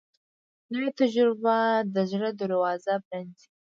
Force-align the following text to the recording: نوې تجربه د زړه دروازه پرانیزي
نوې 0.73 0.89
تجربه 0.99 1.57
د 1.93 1.95
زړه 2.11 2.29
دروازه 2.41 2.93
پرانیزي 3.05 3.47